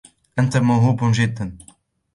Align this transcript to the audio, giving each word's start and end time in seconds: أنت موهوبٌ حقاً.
أنت 0.39 0.57
موهوبٌ 0.57 1.01
حقاً. 1.13 1.57